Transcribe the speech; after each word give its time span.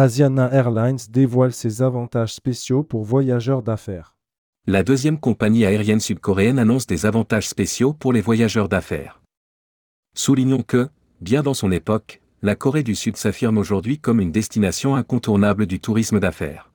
Asiana 0.00 0.48
Airlines 0.52 1.00
dévoile 1.10 1.52
ses 1.52 1.82
avantages 1.82 2.32
spéciaux 2.32 2.84
pour 2.84 3.02
voyageurs 3.02 3.64
d'affaires. 3.64 4.14
La 4.64 4.84
deuxième 4.84 5.18
compagnie 5.18 5.64
aérienne 5.64 5.98
sud-coréenne 5.98 6.60
annonce 6.60 6.86
des 6.86 7.04
avantages 7.04 7.48
spéciaux 7.48 7.94
pour 7.94 8.12
les 8.12 8.20
voyageurs 8.20 8.68
d'affaires. 8.68 9.20
Soulignons 10.14 10.62
que, 10.62 10.88
bien 11.20 11.42
dans 11.42 11.52
son 11.52 11.72
époque, 11.72 12.20
la 12.42 12.54
Corée 12.54 12.84
du 12.84 12.94
Sud 12.94 13.16
s'affirme 13.16 13.58
aujourd'hui 13.58 13.98
comme 13.98 14.20
une 14.20 14.30
destination 14.30 14.94
incontournable 14.94 15.66
du 15.66 15.80
tourisme 15.80 16.20
d'affaires. 16.20 16.70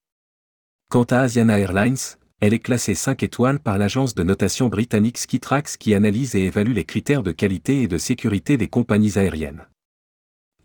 Quant 0.90 1.04
à 1.04 1.20
Asiana 1.20 1.60
Airlines, 1.60 1.96
elle 2.42 2.54
est 2.54 2.60
classée 2.60 2.94
5 2.94 3.24
étoiles 3.24 3.62
par 3.62 3.78
l'agence 3.78 4.16
de 4.16 4.24
notation 4.24 4.68
britannique 4.68 5.18
Skytrax 5.18 5.78
qui 5.78 5.96
analyse 5.96 6.36
et 6.36 6.44
évalue 6.44 6.74
les 6.74 6.84
critères 6.84 7.24
de 7.24 7.32
qualité 7.32 7.84
et 7.84 7.88
de 7.88 7.98
sécurité 7.98 8.58
des 8.58 8.68
compagnies 8.68 9.18
aériennes. 9.18 9.66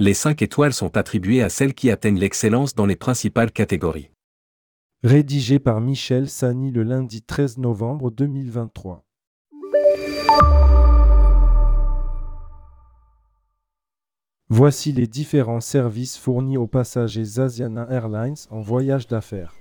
Les 0.01 0.15
5 0.15 0.43
étoiles 0.43 0.73
sont 0.73 0.97
attribuées 0.97 1.43
à 1.43 1.49
celles 1.49 1.75
qui 1.75 1.91
atteignent 1.91 2.21
l'excellence 2.21 2.73
dans 2.77 2.87
les 2.87 2.95
principales 2.95 3.51
catégories. 3.51 4.13
Rédigé 5.03 5.59
par 5.59 5.81
Michel 5.81 6.29
Sani 6.29 6.71
le 6.71 6.85
lundi 6.85 7.21
13 7.21 7.59
novembre 7.59 8.13
2023. 8.13 9.05
Voici 14.49 14.93
les 14.93 15.09
différents 15.09 15.61
services 15.61 16.17
fournis 16.17 16.57
aux 16.57 16.69
passagers 16.69 17.41
Asiana 17.41 17.89
Airlines 17.91 18.37
en 18.51 18.61
voyage 18.61 19.09
d'affaires. 19.09 19.57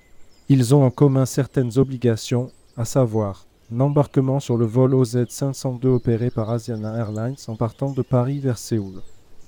Ils 0.49 0.75
ont 0.75 0.83
en 0.83 0.91
commun 0.91 1.25
certaines 1.25 1.79
obligations, 1.79 2.51
à 2.77 2.85
savoir 2.85 3.47
l'embarquement 3.71 4.39
sur 4.39 4.55
le 4.55 4.67
vol 4.67 4.93
OZ 4.93 5.25
502 5.27 5.89
opéré 5.89 6.29
par 6.29 6.51
Asiana 6.51 6.95
Airlines 6.95 7.37
en 7.47 7.55
partant 7.55 7.91
de 7.91 8.03
Paris 8.03 8.37
vers 8.37 8.59
Séoul. 8.59 9.01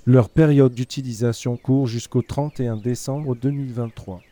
Leur 0.06 0.30
période 0.30 0.72
d'utilisation 0.72 1.58
court 1.58 1.86
jusqu'au 1.86 2.22
31 2.22 2.78
décembre 2.78 3.36
2023. 3.36 4.22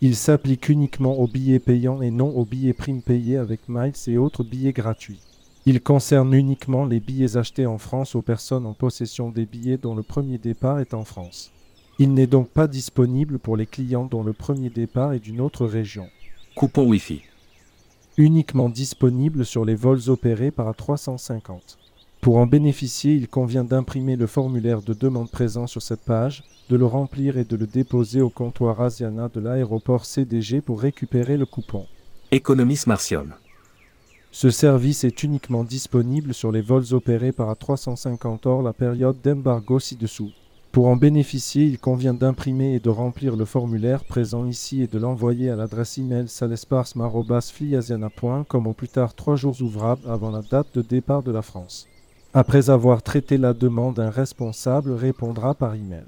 Ils 0.00 0.16
s'appliquent 0.16 0.70
uniquement 0.70 1.18
aux 1.18 1.28
billets 1.28 1.58
payants 1.58 2.00
et 2.00 2.10
non 2.10 2.30
aux 2.34 2.46
billets 2.46 2.72
primes 2.72 3.02
payés 3.02 3.36
avec 3.36 3.68
miles 3.68 3.92
et 4.06 4.16
autres 4.16 4.42
billets 4.42 4.72
gratuits. 4.72 5.20
Ils 5.66 5.82
concernent 5.82 6.32
uniquement 6.32 6.86
les 6.86 6.98
billets 6.98 7.36
achetés 7.36 7.66
en 7.66 7.76
France 7.76 8.14
aux 8.14 8.22
personnes 8.22 8.64
en 8.64 8.72
possession 8.72 9.28
des 9.28 9.44
billets 9.44 9.76
dont 9.76 9.94
le 9.94 10.02
premier 10.02 10.38
départ 10.38 10.80
est 10.80 10.94
en 10.94 11.04
France. 11.04 11.52
Il 11.98 12.14
n'est 12.14 12.26
donc 12.26 12.48
pas 12.48 12.66
disponible 12.66 13.38
pour 13.38 13.58
les 13.58 13.66
clients 13.66 14.06
dont 14.06 14.22
le 14.22 14.32
premier 14.32 14.70
départ 14.70 15.12
est 15.12 15.20
d'une 15.20 15.42
autre 15.42 15.66
région. 15.66 16.08
Coupon 16.54 16.86
Wi-Fi. 16.86 17.20
Uniquement 18.16 18.70
disponible 18.70 19.44
sur 19.44 19.66
les 19.66 19.74
vols 19.74 20.08
opérés 20.08 20.50
par 20.50 20.72
A350. 20.72 21.76
Pour 22.20 22.38
en 22.38 22.46
bénéficier, 22.46 23.14
il 23.14 23.28
convient 23.28 23.64
d'imprimer 23.64 24.16
le 24.16 24.26
formulaire 24.26 24.82
de 24.82 24.92
demande 24.92 25.30
présent 25.30 25.68
sur 25.68 25.82
cette 25.82 26.04
page, 26.04 26.42
de 26.68 26.76
le 26.76 26.84
remplir 26.84 27.38
et 27.38 27.44
de 27.44 27.56
le 27.56 27.66
déposer 27.66 28.20
au 28.20 28.28
comptoir 28.28 28.80
Asiana 28.80 29.28
de 29.32 29.38
l'aéroport 29.40 30.04
CDG 30.04 30.60
pour 30.60 30.80
récupérer 30.80 31.36
le 31.36 31.46
coupon. 31.46 31.86
Économie 32.32 32.80
Martial. 32.86 33.36
Ce 34.32 34.50
service 34.50 35.04
est 35.04 35.22
uniquement 35.22 35.62
disponible 35.64 36.34
sur 36.34 36.52
les 36.52 36.60
vols 36.60 36.92
opérés 36.92 37.32
par 37.32 37.50
A350 37.54 38.46
hors 38.46 38.62
la 38.62 38.72
période 38.72 39.16
d'embargo 39.22 39.78
ci-dessous. 39.78 40.32
Pour 40.72 40.88
en 40.88 40.96
bénéficier, 40.96 41.64
il 41.64 41.78
convient 41.78 42.12
d'imprimer 42.12 42.74
et 42.74 42.80
de 42.80 42.90
remplir 42.90 43.36
le 43.36 43.46
formulaire 43.46 44.04
présent 44.04 44.44
ici 44.44 44.82
et 44.82 44.86
de 44.86 44.98
l'envoyer 44.98 45.48
à 45.50 45.56
l'adresse 45.56 45.96
email 45.96 46.28
salesparsma.fliasiana.com 46.28 48.66
au 48.66 48.72
plus 48.74 48.88
tard 48.88 49.14
trois 49.14 49.36
jours 49.36 49.62
ouvrables 49.62 50.02
avant 50.06 50.30
la 50.30 50.42
date 50.42 50.66
de 50.74 50.82
départ 50.82 51.22
de 51.22 51.32
la 51.32 51.40
France. 51.42 51.88
Après 52.34 52.68
avoir 52.68 53.02
traité 53.02 53.38
la 53.38 53.54
demande, 53.54 53.98
un 53.98 54.10
responsable 54.10 54.92
répondra 54.92 55.54
par 55.54 55.74
email. 55.74 56.04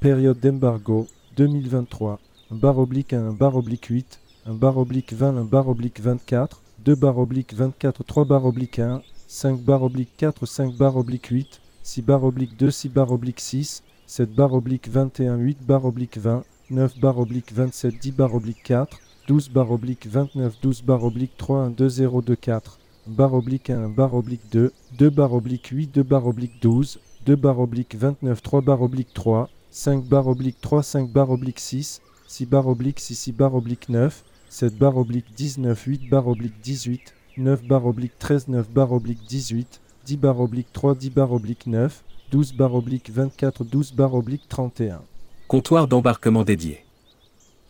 Période 0.00 0.40
d'embargo 0.40 1.06
2023 1.36 2.18
un 2.50 2.56
bar 2.56 2.78
oblique 2.78 3.12
1 3.12 3.32
bar 3.32 3.54
oblique 3.54 3.84
8 3.84 4.18
un 4.46 4.54
bar 4.54 4.78
oblique 4.78 5.12
20 5.12 5.36
un 5.36 5.44
bar 5.44 5.68
oblique 5.68 6.00
24 6.00 6.62
2 6.78 6.94
bar 6.94 7.18
oblique 7.18 7.52
24 7.52 8.02
3 8.02 8.24
bar 8.24 8.46
oblique 8.46 8.78
1 8.78 9.02
5 9.28 9.60
bar 9.60 9.82
oblique 9.82 10.16
4 10.16 10.46
5 10.46 10.74
bar 10.76 10.96
oblique 10.96 11.26
8 11.26 11.60
6 11.82 12.02
bar 12.02 12.24
oblique 12.24 12.56
2 12.56 12.70
6 12.70 12.88
bar 12.88 13.12
oblique 13.12 13.40
6 13.40 13.82
7 14.06 14.34
bar 14.34 14.54
oblique 14.54 14.88
21 14.88 15.36
8 15.36 15.58
bar 15.66 15.84
oblique 15.84 16.16
20 16.16 16.42
9 16.70 16.98
bar 17.00 17.18
oblique 17.18 17.52
27 17.52 18.00
10 18.00 18.12
bar 18.12 18.34
oblique 18.34 18.62
4 18.64 18.98
12 19.28 19.50
bar 19.50 19.70
oblique 19.70 20.06
29 20.06 20.54
12 20.62 20.82
bar 20.84 21.04
oblique 21.04 21.36
3 21.36 21.66
1 21.66 21.70
2 21.70 21.88
0 21.90 22.22
2 22.22 22.36
4 22.36 22.79
bar 23.06 23.34
oblique 23.34 23.70
1 23.70 23.88
bar 23.88 24.14
oblique 24.14 24.42
2 24.50 24.72
2 24.98 25.10
bar 25.10 25.32
oblique 25.32 25.68
8 25.70 25.94
2 25.94 26.02
bar 26.02 26.26
oblique 26.26 26.60
12 26.62 26.98
2 27.26 27.36
bar 27.36 27.58
oblique 27.58 27.94
29 27.96 28.42
3 28.42 28.60
bar 28.60 28.82
oblique 28.82 29.12
3 29.14 29.48
5 29.70 30.04
bar 30.04 30.26
oblique 30.26 30.60
3 30.60 30.82
5 30.82 31.10
bar 31.10 31.30
oblique 31.30 31.60
6 31.60 32.00
6 32.28 32.46
bar 32.46 32.66
oblique 32.66 33.00
6 33.00 33.14
6 33.14 33.32
bar 33.32 33.54
oblique 33.54 33.88
9 33.88 34.24
7 34.48 34.76
bar 34.78 34.96
oblique 34.96 35.26
19 35.36 35.86
8 35.86 36.08
bar 36.10 36.26
oblique 36.26 36.60
18 36.62 37.14
9 37.36 37.66
bar 37.68 37.86
oblique 37.86 38.18
13 38.18 38.48
9 38.48 38.70
bar 38.70 38.92
oblique 38.92 39.20
18 39.28 39.80
10 40.06 40.16
bar 40.16 40.40
oblique 40.40 40.72
3 40.72 40.94
10 40.94 41.10
bar 41.10 41.32
oblique 41.32 41.66
9 41.66 42.02
12 42.32 42.54
bar 42.54 42.74
oblique 42.74 43.10
24 43.10 43.64
12 43.64 43.94
bar 43.94 44.14
oblique 44.14 44.48
31 44.48 45.02
Comptoir 45.50 45.88
d'embarquement 45.88 46.44
dédié. 46.44 46.84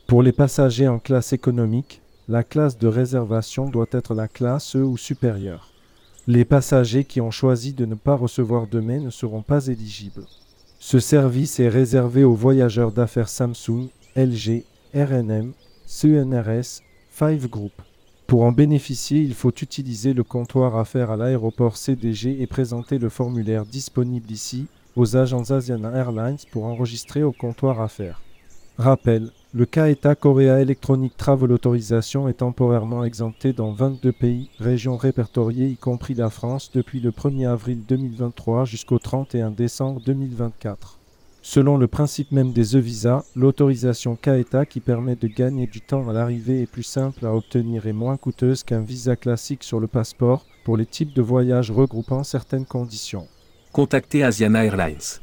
Pour 0.06 0.22
les 0.22 0.32
passagers 0.32 0.86
en 0.86 0.98
classe 0.98 1.32
économique, 1.32 2.02
la 2.30 2.44
classe 2.44 2.78
de 2.78 2.86
réservation 2.86 3.68
doit 3.68 3.88
être 3.90 4.14
la 4.14 4.28
classe 4.28 4.76
E 4.76 4.84
ou 4.84 4.96
supérieure. 4.96 5.72
Les 6.28 6.44
passagers 6.44 7.02
qui 7.02 7.20
ont 7.20 7.32
choisi 7.32 7.72
de 7.72 7.84
ne 7.84 7.96
pas 7.96 8.14
recevoir 8.14 8.68
de 8.68 8.78
mai 8.78 9.00
ne 9.00 9.10
seront 9.10 9.42
pas 9.42 9.66
éligibles. 9.66 10.22
Ce 10.78 11.00
service 11.00 11.58
est 11.58 11.68
réservé 11.68 12.22
aux 12.22 12.36
voyageurs 12.36 12.92
d'affaires 12.92 13.28
Samsung, 13.28 13.88
LG, 14.14 14.62
RNM, 14.94 15.54
CNRS, 15.88 16.82
Five 17.10 17.48
Group. 17.48 17.72
Pour 18.28 18.44
en 18.44 18.52
bénéficier, 18.52 19.18
il 19.18 19.34
faut 19.34 19.50
utiliser 19.50 20.12
le 20.12 20.22
comptoir 20.22 20.76
affaires 20.76 21.10
à 21.10 21.16
l'aéroport 21.16 21.76
CDG 21.76 22.40
et 22.40 22.46
présenter 22.46 22.98
le 22.98 23.08
formulaire 23.08 23.66
disponible 23.66 24.30
ici 24.30 24.68
aux 24.94 25.16
agents 25.16 25.50
Asiana 25.50 25.90
Airlines 25.96 26.38
pour 26.52 26.66
enregistrer 26.66 27.24
au 27.24 27.32
comptoir 27.32 27.80
affaires. 27.80 28.22
Rappel, 28.78 29.32
le 29.52 29.66
KETA 29.66 30.14
Korea 30.14 30.60
Electronic 30.60 31.16
Travel 31.16 31.50
Authorization 31.50 32.28
est 32.28 32.34
temporairement 32.34 33.04
exempté 33.04 33.52
dans 33.52 33.72
22 33.72 34.12
pays, 34.12 34.48
régions 34.60 34.96
répertoriées 34.96 35.66
y 35.66 35.76
compris 35.76 36.14
la 36.14 36.30
France 36.30 36.70
depuis 36.72 37.00
le 37.00 37.10
1er 37.10 37.48
avril 37.48 37.82
2023 37.88 38.64
jusqu'au 38.64 39.00
31 39.00 39.50
décembre 39.50 40.00
2024. 40.06 40.98
Selon 41.42 41.78
le 41.78 41.88
principe 41.88 42.30
même 42.30 42.52
des 42.52 42.76
e-visas, 42.76 43.24
l'autorisation 43.34 44.14
KETA 44.14 44.66
qui 44.66 44.78
permet 44.78 45.16
de 45.16 45.26
gagner 45.26 45.66
du 45.66 45.80
temps 45.80 46.08
à 46.08 46.12
l'arrivée 46.12 46.62
est 46.62 46.70
plus 46.70 46.84
simple 46.84 47.26
à 47.26 47.34
obtenir 47.34 47.88
et 47.88 47.92
moins 47.92 48.16
coûteuse 48.16 48.62
qu'un 48.62 48.82
visa 48.82 49.16
classique 49.16 49.64
sur 49.64 49.80
le 49.80 49.88
passeport 49.88 50.46
pour 50.64 50.76
les 50.76 50.86
types 50.86 51.14
de 51.14 51.22
voyages 51.22 51.72
regroupant 51.72 52.22
certaines 52.22 52.66
conditions. 52.66 53.26
Contactez 53.72 54.22
Asiana 54.22 54.64
Airlines. 54.64 55.18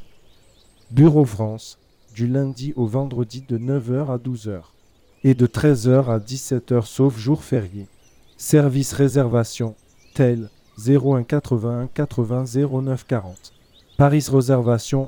Bureau 0.90 1.24
France, 1.24 1.78
du 2.18 2.26
lundi 2.26 2.72
au 2.74 2.84
vendredi 2.84 3.44
de 3.48 3.56
9h 3.58 4.12
à 4.12 4.16
12h 4.18 4.62
et 5.22 5.34
de 5.34 5.46
13h 5.46 6.06
à 6.06 6.18
17h 6.18 6.84
sauf 6.84 7.16
jour 7.16 7.44
férié. 7.44 7.86
Service 8.36 8.92
réservation, 8.92 9.76
tel 10.14 10.50
01 10.84 11.22
81 11.22 11.86
80 11.86 12.44
09 12.72 13.06
40. 13.06 13.52
Paris 13.96 14.26
réservation. 14.32 15.06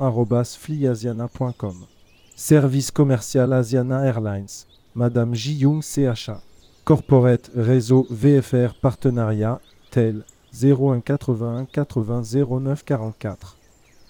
Service 2.36 2.92
commercial 2.92 3.52
Asiana 3.54 4.06
Airlines. 4.06 4.66
Madame 4.94 5.34
Ji 5.34 5.54
Young 5.54 5.82
CHA. 5.82 6.40
Corporate 6.84 7.50
réseau 7.56 8.06
VFR 8.08 8.74
partenariat 8.80 9.60
tel 9.90 10.22
01 10.62 11.00
81 11.00 11.64
80 11.64 12.22
09 12.48 12.84
44 12.84 13.59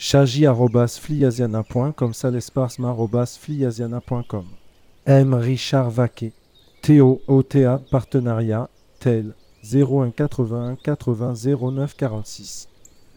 chagi.fliasiana.com 0.00 2.12
salesparsma.fliasiana.com 2.14 4.46
M. 5.04 5.34
Richard 5.34 5.90
Vaquet. 5.90 6.32
Théo 6.80 7.20
OTA 7.26 7.82
Partenariat 7.90 8.70
tel 8.98 9.34
01 9.62 10.12
81 10.12 10.76
80 10.76 11.34
09 11.54 11.94
46 11.94 12.66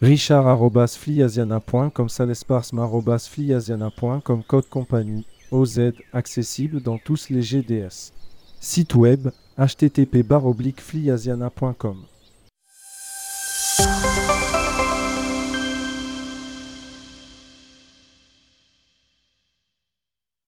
richard.fliasiana.com 0.02 2.10
salesparsma.fliasiana.com 2.10 4.42
code 4.42 4.68
compagnie 4.68 5.24
OZ 5.50 5.94
accessible 6.12 6.82
dans 6.82 6.98
tous 6.98 7.30
les 7.30 7.40
GDS 7.40 8.12
Site 8.60 8.94
web 8.94 9.30
http 9.56 10.22
fliasiana.com 10.76 12.04